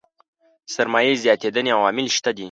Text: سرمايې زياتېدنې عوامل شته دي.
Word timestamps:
سرمايې 0.73 1.13
زياتېدنې 1.23 1.71
عوامل 1.77 2.07
شته 2.15 2.29
دي. 2.35 2.39